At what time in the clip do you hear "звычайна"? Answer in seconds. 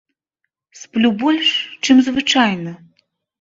2.09-2.73